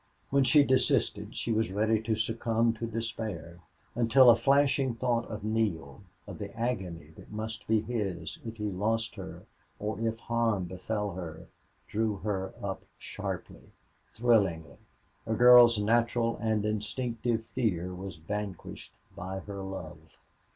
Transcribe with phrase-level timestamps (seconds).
[0.31, 3.59] When she desisted she was ready to succumb to despair,
[3.93, 8.71] until a flashing thought of Neale, of the agony that must be his if he
[8.71, 9.43] lost her
[9.77, 11.45] or if harm befell her,
[11.87, 13.73] drew her up sharply,
[14.15, 14.77] thrillingly.
[15.27, 20.17] A girl's natural and instinctive fear was vanquished by her love.